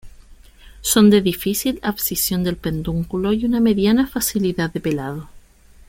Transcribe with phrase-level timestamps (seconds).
[0.81, 5.29] Son de difícil abscisión del pedúnculo y una mediana facilidad de pelado.